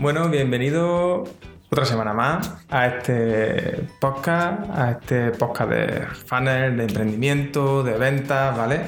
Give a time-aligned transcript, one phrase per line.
[0.00, 1.24] Bueno, bienvenido
[1.70, 8.56] otra semana más a este podcast, a este podcast de funnel, de emprendimiento, de ventas,
[8.56, 8.80] ¿vale?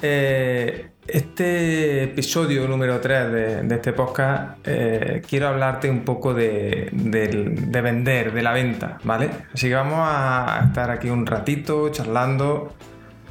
[0.00, 7.80] Eh, este episodio número 3 de, este podcast eh, quiero hablarte un poco de, de,
[7.80, 9.30] vender, de la venta, ¿vale?
[9.52, 12.72] Así que vamos a estar aquí un ratito charlando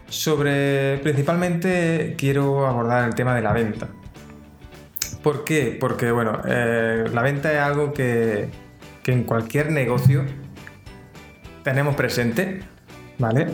[0.09, 3.87] sobre, principalmente quiero abordar el tema de la venta.
[5.27, 5.75] ¿Por qué?
[5.77, 8.47] Porque, bueno, eh, la venta es algo que,
[9.03, 10.23] que en cualquier negocio
[11.63, 12.61] tenemos presente,
[13.17, 13.47] ¿vale?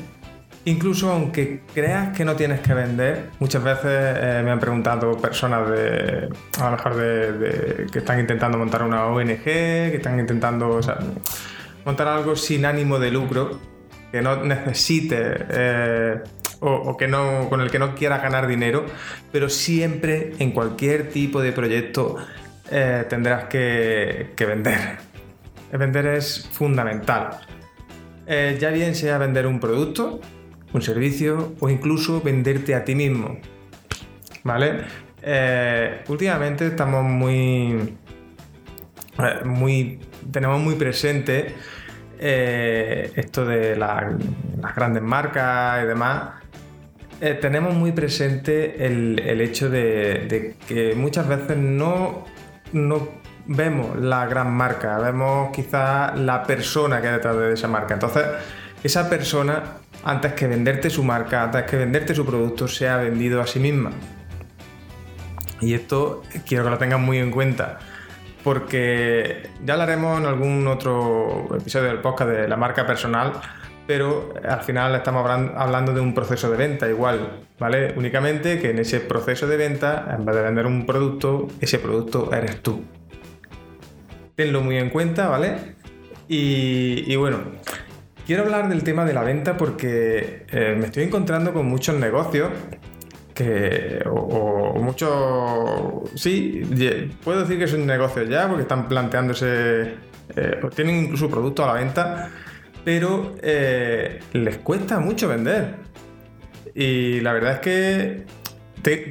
[0.65, 5.67] Incluso aunque creas que no tienes que vender, muchas veces eh, me han preguntado personas
[5.67, 6.29] de,
[6.61, 10.79] a lo mejor de, que están intentando montar una ONG, que están intentando
[11.85, 13.59] montar algo sin ánimo de lucro,
[14.11, 15.17] que no necesite
[15.49, 16.21] eh,
[16.63, 18.85] o, que no, con el que no quieras ganar dinero,
[19.31, 22.17] pero siempre en cualquier tipo de proyecto
[22.71, 24.97] eh, tendrás que, vender.
[25.71, 27.41] vender es fundamental.
[28.27, 30.21] ya bien sea vender un producto,
[30.73, 33.37] un servicio o incluso venderte a ti mismo.
[34.43, 34.81] ¿Vale?
[35.25, 37.95] Eh, últimamente estamos muy,
[39.19, 39.99] eh, muy.
[40.31, 41.55] Tenemos muy presente
[42.19, 44.15] eh, esto de las
[44.75, 46.42] grandes marcas y demás.
[47.19, 52.25] Tenemos muy presente el, hecho de, que muchas veces no,
[52.73, 53.07] no
[53.45, 57.93] vemos la gran marca, vemos quizás la persona que hay detrás de esa marca.
[57.93, 58.25] Entonces,
[58.83, 59.63] esa persona
[60.03, 63.59] antes que venderte su marca, antes que venderte su producto, se ha vendido a sí
[63.59, 63.91] misma.
[65.61, 67.79] Y esto quiero que lo tengan muy en cuenta,
[68.43, 73.33] porque ya hablaremos en algún otro episodio del podcast de la marca personal,
[73.85, 77.93] pero al final estamos hablando de un proceso de venta igual, ¿vale?
[77.97, 82.33] Únicamente que en ese proceso de venta, en vez de vender un producto, ese producto
[82.33, 82.83] eres tú.
[84.35, 85.75] Tenlo muy en cuenta, ¿vale?
[86.27, 87.39] Y, bueno,
[88.25, 92.51] Quiero hablar del tema de la venta porque eh, me estoy encontrando con muchos negocios
[93.33, 96.61] que, o, muchos, sí,
[97.21, 99.95] puedo decir que son negocios ya porque están planteándose,
[100.35, 102.31] eh, tienen incluso productos a la venta,
[102.83, 105.75] pero eh, les cuesta mucho vender.
[106.75, 108.25] Y la verdad es que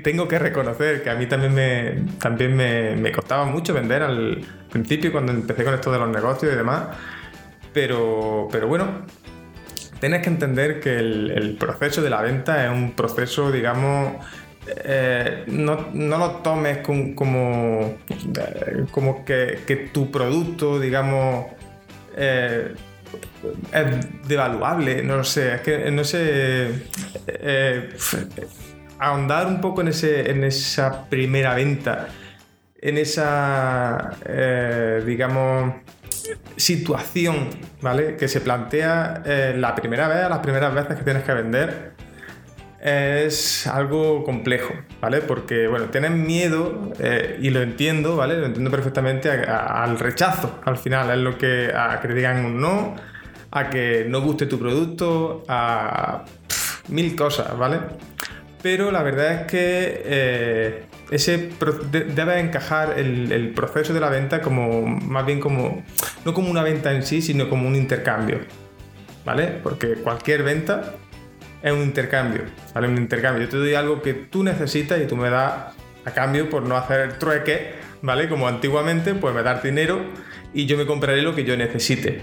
[0.03, 4.45] tengo que reconocer que a mí también me, también me, me costaba mucho vender al
[4.71, 6.89] principio cuando empecé con esto de los negocios y demás.
[7.73, 9.07] Pero, pero bueno,
[10.03, 14.15] tienes que entender que el, proceso de la venta es un proceso, digamos,
[14.67, 17.95] eh, no, lo tomes como, como
[19.25, 21.47] que, tu producto, digamos,
[22.17, 22.75] eh,
[24.27, 26.71] devaluable, no lo sé, es que no sé,
[27.27, 27.91] eh,
[28.99, 32.09] ahondar un poco en, ese, en esa primera venta,
[32.81, 34.17] en esa,
[35.05, 35.75] digamos,
[36.57, 37.49] situación,
[37.81, 38.17] ¿vale?
[38.17, 41.92] Que se plantea eh, la primera vez, las primeras veces que tienes que vender,
[42.83, 45.21] es algo complejo, ¿vale?
[45.21, 48.37] Porque, bueno, tienes miedo, eh, y lo entiendo, ¿vale?
[48.37, 52.61] Lo entiendo perfectamente al rechazo, al final, es lo que, a que te digan un
[52.61, 52.97] no,
[53.53, 56.25] a que no guste tu producto, a
[56.89, 57.79] mil cosas, ¿vale?
[58.63, 61.51] Pero la verdad es que eh, ese
[61.93, 65.85] debe encajar el, proceso de la venta como más bien como
[66.25, 68.39] no como una venta en sí, sino como un intercambio,
[69.25, 69.49] ¿vale?
[69.63, 70.95] Porque cualquier venta
[71.63, 72.43] es un intercambio,
[72.75, 72.89] ¿vale?
[72.89, 73.45] Un intercambio.
[73.45, 75.75] Yo te doy algo que tú necesitas y tú me das
[76.05, 78.29] a cambio por no hacer trueque, ¿vale?
[78.29, 80.01] Como antiguamente, pues me das dinero
[80.53, 82.23] y yo me compraré lo que yo necesite.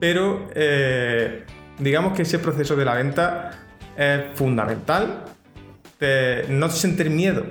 [0.00, 1.44] Pero eh,
[1.78, 3.50] digamos que ese proceso de la venta
[3.96, 5.24] es fundamental.
[6.48, 7.44] no sentir miedo,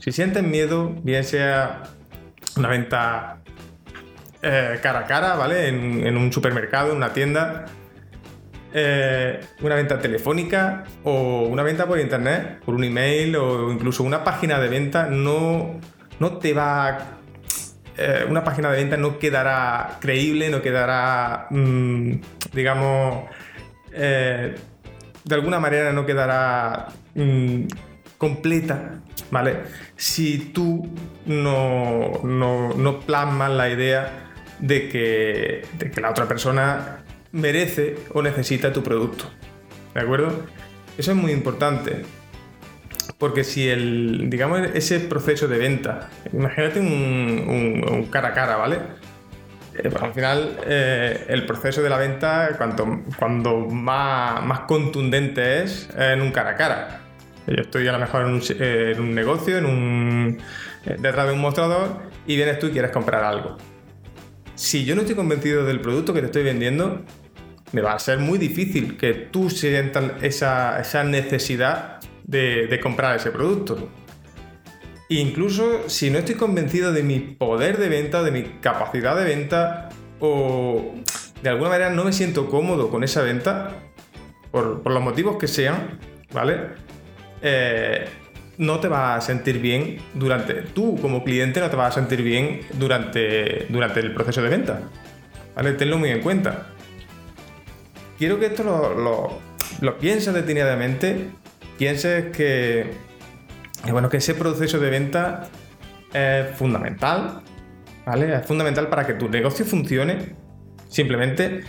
[0.00, 1.82] si sientes miedo, bien sea
[2.56, 3.42] una venta
[4.40, 5.68] eh, cara a cara, ¿vale?
[5.68, 7.66] En, un supermercado, en una tienda,
[8.72, 14.24] eh, una venta telefónica o una venta por internet, por un email o incluso una
[14.24, 15.80] página de venta, no,
[16.18, 17.16] no te va...
[17.96, 22.12] Eh, una página de venta no quedará creíble, no quedará, mm,
[22.52, 23.24] digamos,
[23.90, 27.64] de alguna manera no quedará mm,
[28.16, 29.00] completa
[29.30, 29.62] ¿vale?
[29.96, 30.88] Si tú
[31.26, 36.99] no, no, plasmas la idea de que, de que la otra persona
[37.32, 39.24] merece o necesita tu producto,
[39.94, 40.44] ¿de acuerdo?
[40.98, 42.02] Eso es muy importante.
[43.18, 48.78] Porque si el, digamos, ese proceso de venta, imagínate un, cara a cara, ¿vale?
[49.76, 55.90] Eh, al final, eh, el proceso de la venta, cuanto, cuando más, más contundente es,
[55.90, 57.00] es en un cara a cara.
[57.46, 60.38] Yo estoy a lo mejor en un, negocio, en un,
[60.86, 63.58] eh, detrás de un mostrador y vienes tú y quieres comprar algo.
[64.60, 67.00] Si yo no estoy convencido del producto que te estoy vendiendo,
[67.72, 73.30] me va a ser muy difícil que tú sientas esa, necesidad de, de comprar ese
[73.30, 73.88] producto.
[75.08, 79.88] Incluso si no estoy convencido de mi poder de venta, de mi capacidad de venta,
[80.20, 80.94] o
[81.42, 83.78] de alguna manera no me siento cómodo con esa venta,
[84.50, 85.98] por, los motivos que sean,
[86.34, 86.66] ¿vale?
[87.40, 88.04] Eh,
[88.60, 90.54] no te vas a sentir bien durante.
[90.54, 94.80] Tú, como cliente, no te vas a sentir bien durante, durante el proceso de venta.
[95.76, 96.68] Tenlo muy en cuenta.
[98.18, 98.62] Quiero que esto
[99.80, 101.30] lo, pienses detenidamente.
[101.78, 102.90] Pienses que,
[103.84, 105.48] que, bueno, que ese proceso de venta
[106.12, 107.42] es fundamental.
[108.06, 108.34] ¿Vale?
[108.34, 110.34] Es fundamental para que tu negocio funcione.
[110.88, 111.64] Simplemente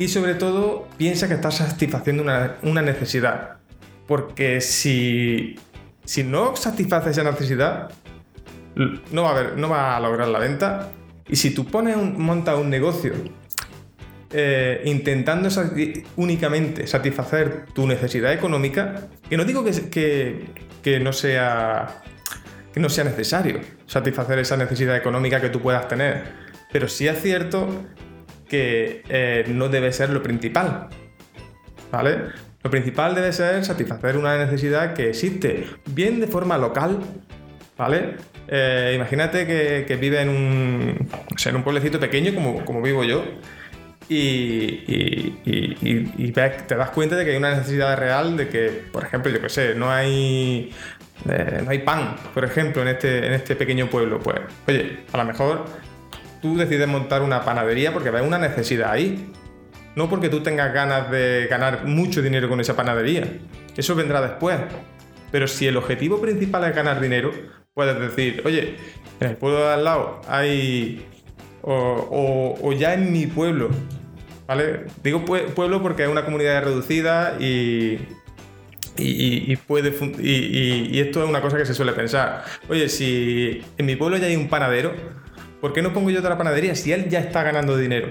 [0.00, 3.58] y sobre todo piensa que estás satisfaciendo una, necesidad.
[4.06, 5.56] Porque si,
[6.04, 7.90] si no satisfaces esa necesidad,
[9.12, 10.90] no va, a lograr la venta.
[11.28, 13.12] Y si tú pones un, montas un negocio
[14.32, 15.48] eh, intentando
[16.16, 20.46] únicamente satisfacer tu necesidad económica, que no digo que,
[20.82, 22.02] que, no sea,
[22.72, 26.32] que no sea necesario satisfacer esa necesidad económica que tú puedas tener,
[26.72, 27.68] pero sí es cierto
[28.48, 30.88] que eh, no debe ser lo principal.
[31.90, 32.49] ¿Vale?
[32.62, 36.98] Lo principal debe ser satisfacer una necesidad que existe, bien de forma local,
[37.78, 38.16] ¿vale?
[38.48, 41.08] Eh, imagínate que, vive en un,
[41.44, 43.24] en un pueblecito pequeño como, como vivo yo
[44.10, 44.82] y,
[45.44, 49.40] y, te das cuenta de que hay una necesidad real de que, por ejemplo, yo
[49.40, 50.72] qué sé, no hay,
[51.28, 54.18] eh, no hay pan, por ejemplo, en este, en este pequeño pueblo.
[54.18, 55.66] Pues, oye, a lo mejor
[56.42, 59.32] tú decides montar una panadería porque ves una necesidad ahí.
[59.96, 63.24] No porque tú tengas ganas de ganar mucho dinero con esa panadería.
[63.76, 64.58] Eso vendrá después.
[65.32, 67.32] Pero si el objetivo principal es ganar dinero,
[67.74, 68.76] puedes decir, oye,
[69.20, 71.06] en el pueblo de al lado hay...
[71.62, 73.68] O, ya en mi pueblo,
[74.46, 74.86] ¿vale?
[75.02, 77.98] Digo pueblo porque es una comunidad reducida y,
[78.96, 79.92] y, puede
[80.22, 82.44] y, esto es una cosa que se suele pensar.
[82.70, 84.94] Oye, si en mi pueblo ya hay un panadero,
[85.60, 88.08] ¿Por qué no pongo yo otra panadería si él ya está ganando dinero?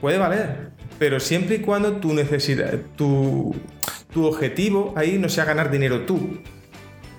[0.00, 3.54] Puede valer, pero siempre y cuando tu necesidad, tu,
[4.12, 6.40] tu objetivo ahí no sea ganar dinero tú,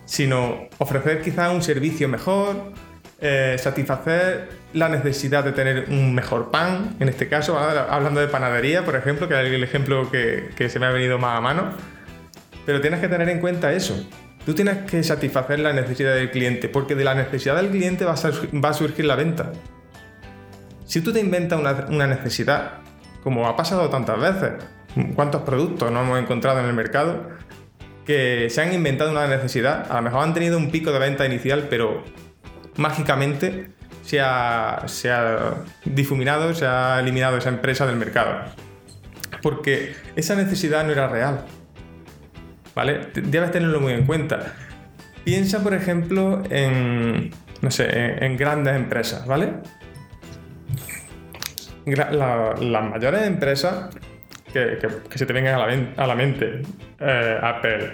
[0.06, 2.74] sino ofrecer quizás un servicio mejor,
[3.20, 8.84] eh, satisfacer la necesidad de tener un mejor pan, en este caso, hablando de panadería,
[8.84, 11.72] por ejemplo, que es el ejemplo que se me ha venido más a mano,
[12.66, 13.96] pero tienes que tener en cuenta eso,
[14.46, 18.14] Tú tienes que satisfacer la necesidad del cliente, porque de la necesidad del cliente va
[18.14, 19.52] a, surgir la venta.
[20.92, 22.80] Si tú te inventas una, necesidad,
[23.24, 24.52] como ha pasado tantas veces,
[25.16, 27.30] ¿cuántos productos no hemos encontrado en el mercado
[28.06, 29.90] que se han inventado una necesidad?
[29.90, 32.04] A lo mejor han tenido un pico de venta inicial, pero
[32.76, 33.72] mágicamente
[34.04, 38.52] se ha, se ha difuminado, se ha eliminado esa empresa del mercado.
[39.42, 41.46] Porque esa necesidad no era real.
[42.76, 43.08] ¿vale?
[43.14, 44.56] Debes tenerlo muy en cuenta.
[45.24, 49.54] Piensa, por ejemplo, en, no sé, en, grandes empresas, ¿vale?
[51.86, 53.90] Las mayores empresas
[54.52, 54.78] que,
[55.16, 55.56] se te vengan
[55.98, 56.62] a la, mente,
[57.00, 57.92] eh, Apple,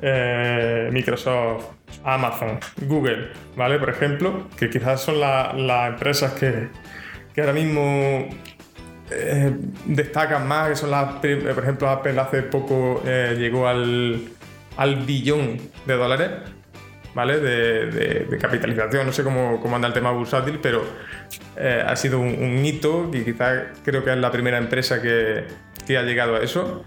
[0.00, 1.64] eh, Microsoft,
[2.04, 3.78] Amazon, Google, ¿vale?
[3.78, 6.68] Por ejemplo, que quizás son las empresas que,
[7.34, 8.28] que ahora mismo
[9.10, 9.56] eh,
[9.86, 14.28] destacan más, que son las, por ejemplo, Apple hace poco llegó al,
[14.76, 16.30] al, billón de dólares,
[17.18, 17.40] ¿vale?
[17.40, 20.84] De, capitalización, no sé cómo, cómo, anda el tema bursátil, pero
[21.56, 25.44] eh, ha sido un, hito y quizás creo que es la primera empresa que,
[25.84, 26.84] que ha llegado a eso.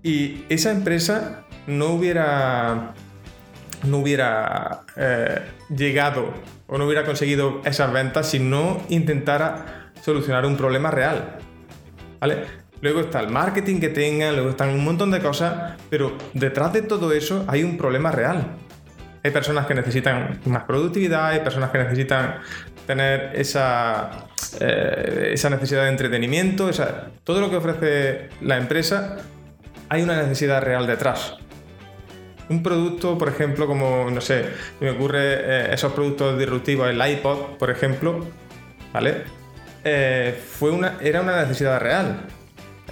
[0.00, 2.94] Y esa empresa no hubiera
[3.82, 4.82] no hubiera
[5.68, 6.32] llegado
[6.68, 11.38] o no hubiera conseguido esas ventas si no intentara solucionar un problema real.
[12.20, 12.44] ¿Vale?
[12.80, 16.82] Luego está el marketing que tengan, luego están un montón de cosas, pero detrás de
[16.82, 18.56] todo eso hay un problema real.
[19.24, 22.40] Hay personas que necesitan más productividad, hay personas que necesitan
[22.86, 24.26] tener esa,
[24.60, 26.70] eh, esa necesidad de entretenimiento,
[27.22, 29.18] todo lo que ofrece la empresa,
[29.88, 31.36] hay una necesidad real detrás.
[32.48, 34.44] Un producto, por ejemplo, como, no sé,
[34.80, 38.26] me ocurre eh, esos productos disruptivos, el iPod, por ejemplo,
[38.92, 39.22] ¿vale?
[39.84, 42.26] Eh, fue una, era una necesidad real.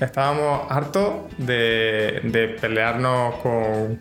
[0.01, 4.01] Estábamos hartos de, pelearnos con,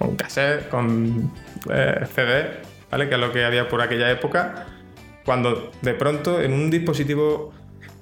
[0.00, 1.30] con cassette, con
[1.70, 3.10] eh, CD, ¿vale?
[3.10, 4.66] que es lo que había por aquella época,
[5.26, 7.52] cuando de pronto en un dispositivo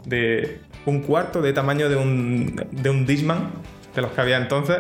[0.05, 3.51] de un cuarto de tamaño de un, de un Disman,
[3.97, 4.79] de los que había entonces,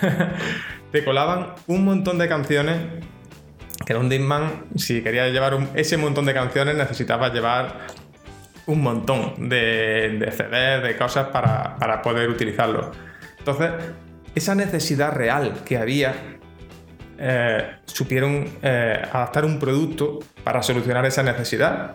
[0.92, 2.76] te colaban un montón de canciones
[3.84, 7.78] que era un Disman, si querías llevar ese montón de canciones, necesitabas llevar
[8.66, 12.92] un montón de, de CDs, de cosas para, para poder utilizarlo.
[13.38, 13.72] Entonces,
[14.36, 16.38] esa necesidad real que había,
[17.22, 21.94] eh, supieron eh, adaptar un producto para solucionar esa necesidad.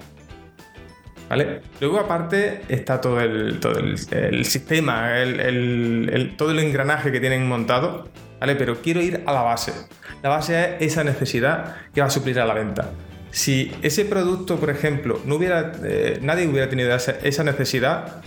[1.27, 1.61] ¿Vale?
[1.81, 8.07] Luego aparte está todo el, todo el, sistema, el, todo el engranaje que tienen montado,
[8.39, 8.55] ¿vale?
[8.55, 9.73] Pero quiero ir a la base.
[10.21, 12.91] La base es esa necesidad que va a suplir a la venta.
[13.31, 18.21] Si ese producto, por ejemplo, no hubiera, eh, nadie hubiera tenido esa, necesidad,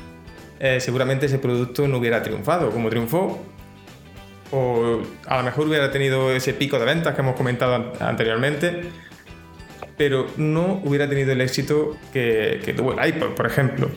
[0.80, 3.40] seguramente ese producto no hubiera triunfado como triunfó
[4.50, 8.82] o a lo mejor hubiera tenido ese pico de ventas que hemos comentado anteriormente,
[9.96, 13.90] pero no hubiera tenido el éxito que, tuvo el iPod, por ejemplo.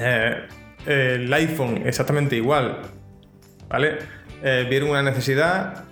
[0.00, 0.46] Eh,
[0.86, 2.82] el iPhone exactamente igual,
[3.68, 3.98] ¿vale?
[4.42, 5.84] Eh, vieron una necesidad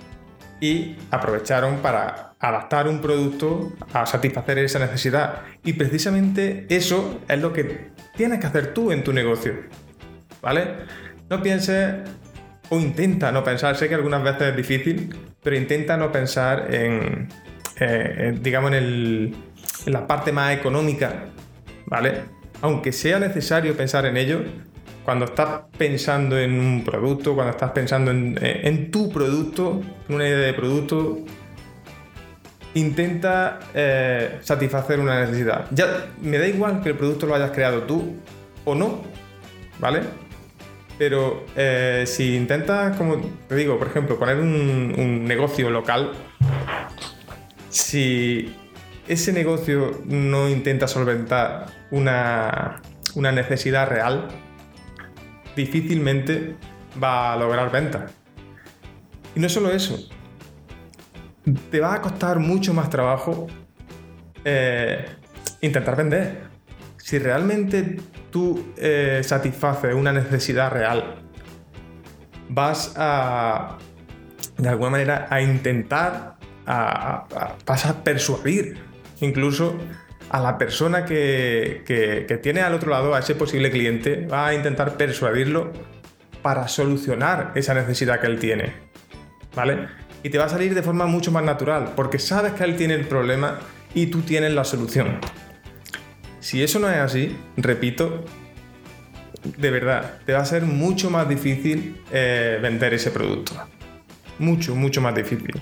[0.61, 5.42] y aprovecharon para adaptar un producto a satisfacer esa necesidad.
[5.64, 9.54] Y precisamente eso es lo que tienes que hacer tú en tu negocio,
[10.40, 10.76] ¿vale?
[11.28, 11.94] No pienses
[12.71, 17.28] o intenta no pensar, sé que algunas veces es difícil, pero intenta no pensar en,
[17.78, 19.35] eh, digamos, en,
[19.87, 21.26] la parte más económica,
[21.87, 22.23] ¿vale?
[22.62, 24.40] Aunque sea necesario pensar en ello,
[25.04, 30.26] cuando estás pensando en un producto, cuando estás pensando en, eh, tu producto, en una
[30.26, 31.18] idea de producto,
[32.73, 35.66] intenta eh, satisfacer una necesidad.
[35.71, 38.16] Ya me da igual que el producto lo hayas creado tú
[38.64, 39.02] o no,
[39.78, 40.00] ¿vale?
[40.98, 43.16] Pero eh, si intentas, como
[43.48, 46.12] te digo, por ejemplo, poner un, negocio local,
[47.68, 48.54] si
[49.08, 52.80] ese negocio no intenta solventar una,
[53.14, 54.28] una necesidad real,
[55.56, 56.54] difícilmente
[57.02, 58.12] va a lograr ventas.
[59.34, 59.98] Y no solo eso,
[61.70, 63.48] te va a costar mucho más trabajo
[64.44, 65.06] eh,
[65.60, 66.43] intentar vender.
[67.04, 67.99] Si realmente
[68.30, 71.16] tú eh, satisfaces una necesidad real,
[72.49, 73.76] vas a,
[74.56, 77.26] de alguna manera, a intentar, a,
[77.66, 78.78] vas a persuadir
[79.20, 79.76] incluso
[80.30, 84.54] a la persona que, que, tiene al otro lado, a ese posible cliente, va a
[84.54, 85.73] intentar persuadirlo
[86.40, 88.73] para solucionar esa necesidad que él tiene.
[89.54, 89.88] ¿Vale?
[90.23, 92.94] Y te va a salir de forma mucho más natural, porque sabes que él tiene
[92.94, 93.58] el problema
[93.92, 95.18] y tú tienes la solución.
[96.44, 98.22] Si eso no es así, repito,
[99.56, 103.54] de verdad, te va a ser mucho más difícil eh, vender ese producto.
[104.38, 105.58] Mucho, mucho más difícil.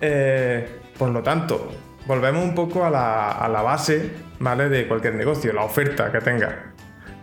[0.00, 1.70] Eh, por lo tanto,
[2.04, 4.10] volvemos un poco a la, base
[4.40, 4.68] ¿vale?
[4.68, 6.54] de cualquier negocio, la oferta que tengas.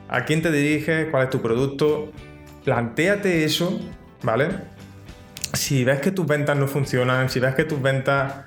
[0.07, 1.09] ¿A quién te diriges?
[1.11, 2.13] ¿Cuál es tu producto?
[2.63, 3.77] Plantéate eso,
[4.23, 4.47] ¿vale?
[5.51, 8.45] Si ves que tus ventas no funcionan, si ves que tus ventas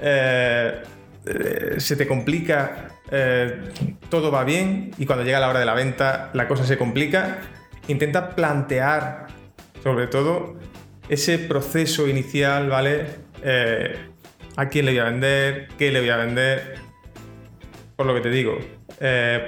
[0.00, 0.80] eh,
[1.26, 3.68] eh, se te complica, eh,
[4.08, 7.38] todo va bien y cuando llega la hora de la venta la cosa se complica,
[7.88, 9.26] intenta plantear
[9.82, 10.56] sobre todo
[11.10, 13.06] ese proceso inicial, ¿vale?
[13.42, 13.96] Eh,
[14.56, 15.68] ¿A quién le voy a vender?
[15.78, 16.76] ¿Qué le voy a vender?
[17.96, 18.58] Por lo que te digo,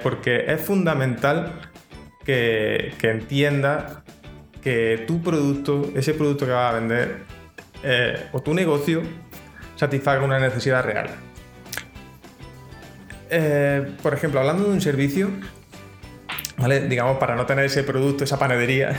[0.02, 1.52] porque es fundamental
[2.24, 3.98] que, que entiendas
[4.62, 7.18] que tu producto, ese producto que vas a vender,
[8.32, 9.02] o tu negocio,
[9.76, 11.08] satisfaga una necesidad real.
[13.34, 15.30] Eh, por ejemplo, hablando de un servicio,
[16.58, 16.86] ¿vale?
[16.86, 18.94] Digamos, para no tener ese producto, esa panadería,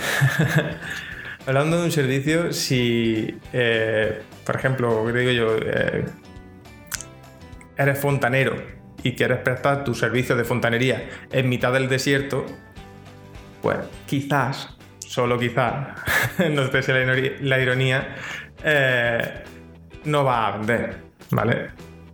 [1.45, 5.57] hablando de un servicio, si, eh, por ejemplo, ¿qué digo yo?
[5.63, 6.05] Eh,
[7.77, 8.55] eres fontanero
[9.03, 12.43] y quieres prestar tu servicio de fontanería en mitad del desierto,
[13.61, 15.89] pues quizás, solo quizás,
[16.49, 16.91] no sé si
[17.39, 18.15] la ironía,
[20.05, 21.67] no va a vender, ¿vale?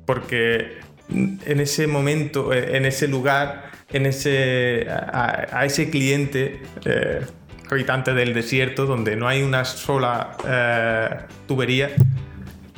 [0.06, 7.22] Porque en ese momento, eh, en ese lugar, en ese, a, ese cliente eh,
[7.70, 11.10] habitante del desierto donde no hay una sola eh,
[11.48, 11.90] tubería,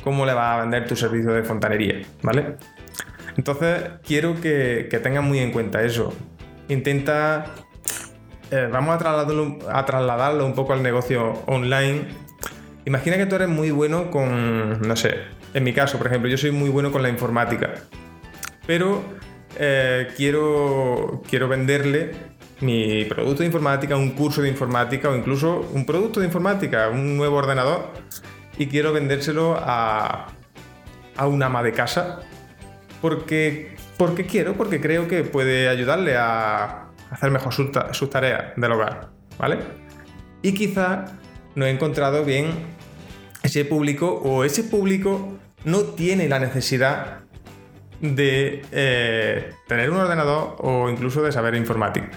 [0.02, 2.02] ¿cómo le va a vender tu servicio de fontanería?
[2.22, 2.56] ¿Vale?
[3.36, 6.14] Entonces quiero que, que tengas muy en cuenta eso.
[6.68, 7.46] Intenta,
[8.70, 12.04] vamos a trasladarlo, a trasladarlo un poco al negocio online.
[12.84, 15.16] Imagina que tú eres muy bueno con, no sé,
[15.54, 17.74] en mi caso, por ejemplo, yo soy muy bueno con la informática
[18.72, 19.02] pero
[19.58, 22.12] eh, quiero, quiero venderle
[22.62, 27.18] mi producto de informática, un curso de informática o incluso un producto de informática, un
[27.18, 27.92] nuevo ordenador
[28.56, 30.28] y quiero vendérselo a,
[31.18, 32.20] a un ama de casa
[33.02, 38.72] porque, porque quiero, porque creo que puede ayudarle a hacer mejor sus, sus tareas del
[38.72, 39.58] hogar, ¿vale?
[40.40, 41.18] Y quizá
[41.56, 42.52] no he encontrado bien
[43.42, 45.36] ese público o ese público
[45.66, 47.21] no tiene la necesidad
[48.02, 52.10] de eh, tener un ordenador o incluso de saber informática.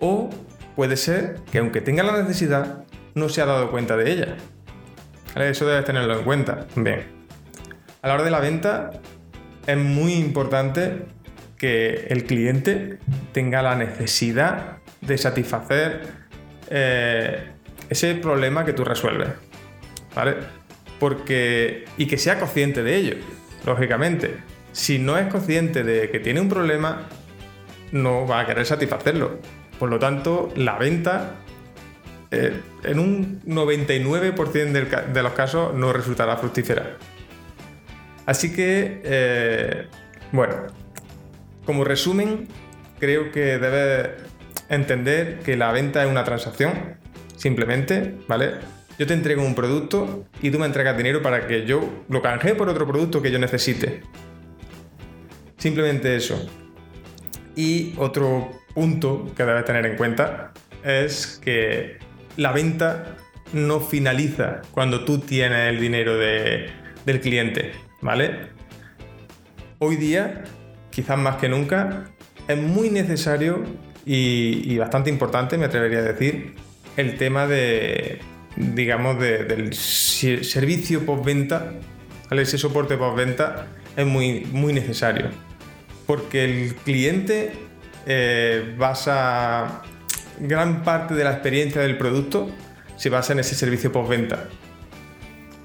[0.00, 0.30] O
[0.74, 2.84] puede ser que aunque tenga la necesidad,
[3.14, 4.36] no se ha dado cuenta de ella.
[5.36, 6.66] Eso debes tenerlo en cuenta.
[6.74, 7.04] Bien.
[8.02, 8.92] A la hora de la venta
[9.66, 11.04] es muy importante
[11.58, 12.98] que el cliente
[13.32, 16.02] tenga la necesidad de satisfacer
[16.70, 17.50] eh,
[17.90, 19.28] ese problema que tú resuelves.
[20.14, 20.36] ¿Vale?
[20.98, 21.84] Porque.
[21.98, 23.16] Y que sea consciente de ello,
[23.66, 24.53] lógicamente.
[24.74, 27.06] Si no es consciente de que tiene un problema,
[27.92, 29.38] no va a querer satisfacerlo.
[29.78, 31.36] Por lo tanto, la venta
[32.32, 36.96] eh, en un 99% de los casos no resultará fructífera.
[38.26, 39.86] Así que, eh,
[40.32, 40.54] bueno,
[41.64, 42.48] como resumen,
[42.98, 44.10] creo que debes
[44.68, 46.96] entender que la venta es una transacción,
[47.36, 48.54] simplemente, ¿vale?
[48.98, 52.56] Yo te entrego un producto y tú me entregas dinero para que yo lo canjee
[52.56, 54.02] por otro producto que yo necesite.
[55.64, 56.46] Simplemente eso.
[57.56, 60.52] Y otro punto que debes tener en cuenta
[60.84, 61.96] es que
[62.36, 63.16] la venta
[63.54, 68.50] no finaliza cuando tú tienes el dinero del cliente, ¿vale?
[69.78, 70.44] Hoy día,
[70.90, 72.10] quizás más que nunca,
[72.46, 73.64] es muy necesario
[74.04, 76.56] y, bastante importante, me atrevería a decir,
[76.98, 78.20] el tema de,
[78.54, 81.72] digamos, del servicio postventa,
[82.28, 82.42] ¿vale?
[82.42, 85.30] ese soporte postventa es muy, muy necesario.
[86.06, 87.52] Porque el cliente
[88.06, 89.82] eh, basa
[90.38, 92.50] gran parte de la experiencia del producto
[92.96, 94.44] se basa en ese servicio postventa.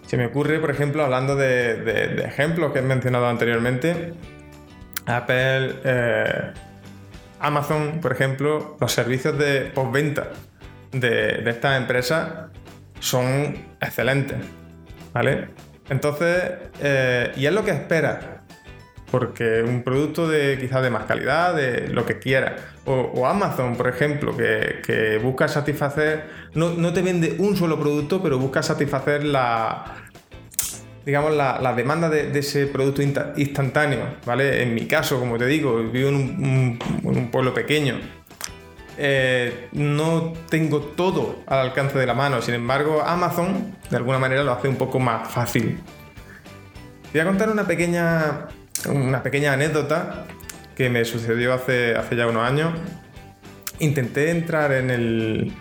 [0.07, 4.13] Se me ocurre, por ejemplo, hablando de, ejemplos que he mencionado anteriormente,
[5.05, 6.51] Apple, eh,
[7.39, 10.31] Amazon, por ejemplo, los servicios de postventa
[10.91, 12.49] de, estas empresas
[12.99, 14.37] son excelentes,
[15.13, 15.49] ¿vale?
[15.89, 18.38] Entonces, eh, y es lo que espera
[19.11, 22.55] porque un producto de quizás de más calidad, de lo que quiera.
[22.85, 28.63] O, Amazon, por ejemplo, que, busca satisfacer, no, te vende un solo producto, pero busca
[28.63, 29.95] satisfacer la,
[31.05, 34.63] digamos, la, demanda de, ese producto instantáneo, ¿vale?
[34.63, 37.99] En mi caso, como te digo, vivo en un, pueblo pequeño.
[39.01, 44.43] Eh, no tengo todo al alcance de la mano, sin embargo, Amazon de alguna manera
[44.43, 45.79] lo hace un poco más fácil.
[47.13, 48.47] Voy a contar una pequeña
[48.87, 50.25] una pequeña anécdota
[50.75, 52.73] que me sucedió hace, hace ya unos años.
[53.79, 55.53] Intenté entrar en el,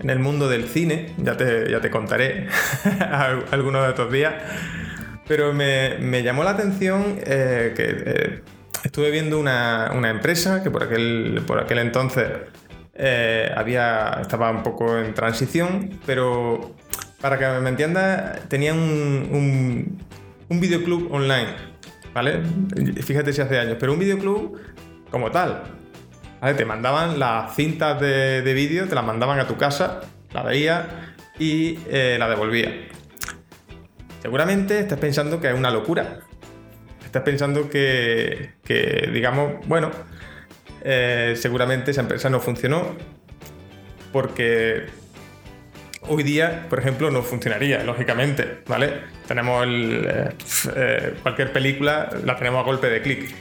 [0.00, 2.48] en el mundo del cine, ya te, ya te contaré
[3.50, 4.34] algunos de estos días,
[5.26, 8.42] pero me, llamó la atención eh, que eh,
[8.84, 12.28] estuve viendo una, empresa que por aquel, por aquel entonces
[12.94, 16.74] eh, había, estaba un poco en transición, pero
[17.20, 19.98] para que me entiendas, tenía un, un,
[20.48, 21.73] un videoclub online
[22.14, 22.42] ¿vale?
[23.02, 24.58] Fíjate si hace años, pero un videoclub
[25.10, 25.64] como tal,
[26.40, 26.54] ¿vale?
[26.54, 30.00] Te mandaban las cintas de, vídeo, te las mandaban a tu casa,
[30.32, 30.86] la veías
[31.38, 32.72] y eh, la devolvías.
[34.22, 36.20] Seguramente estás pensando que es una locura.
[37.04, 38.54] Estás pensando que,
[39.12, 39.90] digamos, bueno,
[40.82, 42.96] eh, seguramente esa empresa no funcionó
[44.12, 44.86] porque
[46.08, 49.00] hoy día, por ejemplo, no funcionaría, lógicamente, ¿vale?
[49.26, 50.28] Tenemos eh,
[50.76, 53.34] eh, cualquier película, la tenemos a golpe de clic.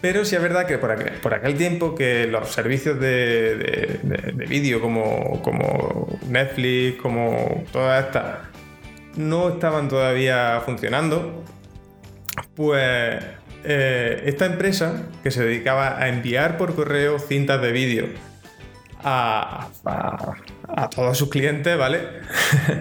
[0.00, 3.98] Pero sí es verdad que por aquel, tiempo que los servicios de,
[4.48, 8.38] vídeo como, Netflix, como todas estas,
[9.16, 11.42] no estaban todavía funcionando,
[12.54, 13.16] pues
[13.64, 18.06] eh, esta empresa que se dedicaba a enviar por correo cintas de vídeo
[19.06, 19.68] a,
[20.94, 22.00] todos sus clientes, ¿vale?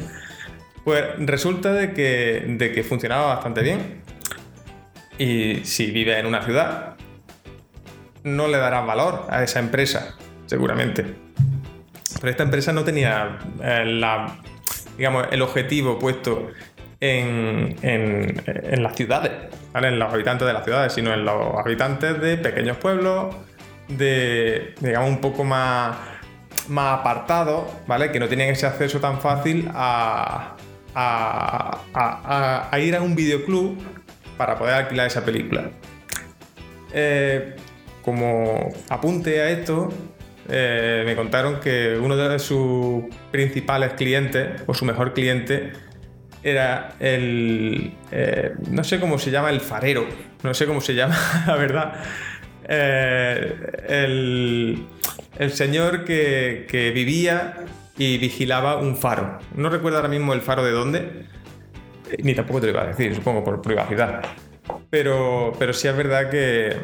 [0.83, 4.01] pues resulta de que, de que funcionaba bastante bien.
[5.17, 6.95] Y si vive en una ciudad,
[8.23, 10.15] no le dará valor a esa empresa,
[10.47, 11.05] seguramente.
[12.19, 14.01] Pero esta empresa no tenía eh,
[14.97, 16.49] digamos, el objetivo puesto
[16.99, 19.31] en, en, las ciudades,
[19.73, 19.89] ¿vale?
[19.89, 23.35] en los habitantes de las ciudades, sino en los habitantes de pequeños pueblos,
[23.87, 26.14] de, digamos, un poco más
[26.69, 28.11] más apartados, ¿vale?
[28.11, 30.55] Que no tienen ese acceso tan fácil a,
[30.95, 33.77] a, ir a un videoclub
[34.37, 35.71] para poder alquilar esa película.
[36.93, 37.55] Eh,
[38.01, 39.89] como apunte a esto,
[40.47, 45.73] eh, me contaron que uno de sus principales clientes, o su mejor cliente,
[46.43, 47.93] era el.
[48.11, 50.05] Eh, no sé cómo se llama, el farero.
[50.43, 51.93] No sé cómo se llama, la verdad.
[53.87, 54.85] el,
[55.37, 57.65] el señor que, vivía
[57.97, 59.39] y vigilaba un faro.
[59.55, 61.25] No recuerdo ahora mismo el faro de dónde.
[62.19, 64.21] Ni tampoco te lo iba a decir, supongo, por privacidad.
[64.89, 66.77] Pero, pero sí es verdad que,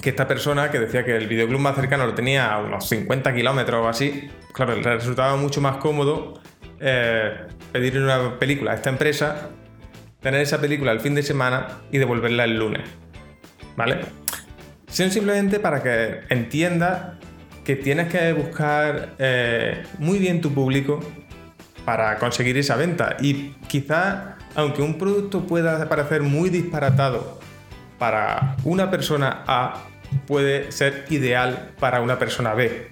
[0.00, 3.34] que esta persona que decía que el videoclub más cercano lo tenía a unos 50
[3.34, 6.40] kilómetros o así, claro, le resultaba mucho más cómodo
[6.80, 9.50] eh, pedir una película a esta empresa,
[10.20, 12.82] tener esa película el fin de semana y devolverla el lunes.
[13.76, 14.00] ¿Vale?
[14.92, 17.14] Son simplemente para que entiendas
[17.64, 21.00] que tienes que buscar eh, muy bien tu público
[21.86, 23.16] para conseguir esa venta.
[23.18, 27.40] Y quizás, aunque un producto pueda parecer muy disparatado
[27.98, 29.82] para una persona A,
[30.26, 32.90] puede ser ideal para una persona B.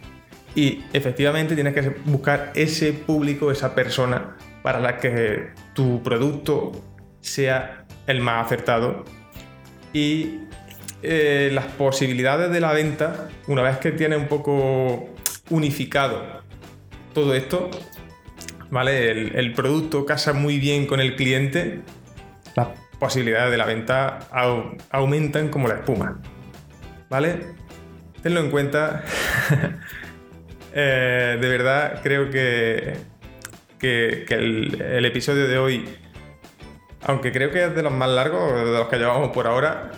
[0.54, 6.72] Y efectivamente tienes que buscar ese público, esa persona para la que tu producto
[7.20, 9.04] sea el más acertado.
[9.92, 10.40] Y
[11.02, 15.08] eh, las posibilidades de la venta, una vez que tiene un poco
[15.48, 16.42] unificado
[17.14, 17.70] todo esto,
[18.70, 19.10] ¿vale?
[19.10, 21.80] El, producto casa muy bien con el cliente,
[22.54, 24.18] las posibilidades de la venta
[24.90, 26.20] aumentan como la espuma,
[27.08, 27.40] ¿vale?
[28.22, 29.04] Tenlo en cuenta.
[30.72, 32.96] Eh, de verdad, creo que,
[33.80, 35.84] que, el, episodio de hoy,
[37.02, 39.90] aunque creo que es de los más largos, de los que llevamos por ahora,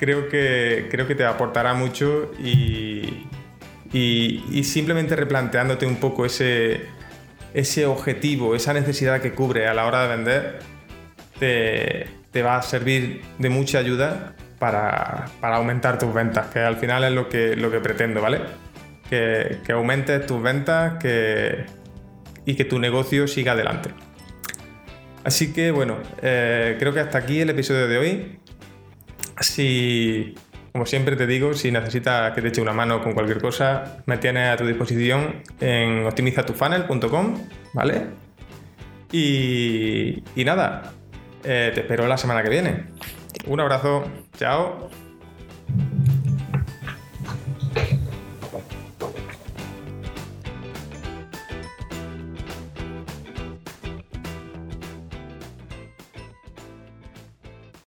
[0.00, 3.26] creo que, creo que te aportará mucho y,
[3.92, 6.86] y, simplemente replanteándote un poco ese,
[7.52, 10.58] ese objetivo, esa necesidad que cubre a la hora de vender,
[11.38, 16.76] te, te va a servir de mucha ayuda para, para, aumentar tus ventas, que al
[16.76, 18.40] final es lo que, lo que pretendo, ¿vale?
[19.10, 21.66] Que, que aumentes tus ventas que,
[22.46, 23.90] y que tu negocio siga adelante.
[25.24, 28.39] Así que bueno, eh, creo que hasta aquí el episodio de hoy.
[29.40, 30.34] Si,
[30.72, 34.18] como siempre te digo, si necesitas que te eche una mano con cualquier cosa, me
[34.18, 37.38] tienes a tu disposición en optimizatufunnel.com,
[37.72, 38.06] ¿vale?
[39.12, 40.92] Y, nada,
[41.42, 42.84] eh, te espero la semana que viene.
[43.46, 44.04] Un abrazo,
[44.36, 44.90] chao.